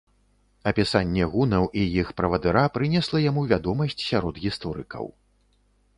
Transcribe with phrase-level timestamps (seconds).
[0.71, 5.05] Апісанне гунаў і іх правадыра прынесла яму вядомасць сярод гісторыкаў.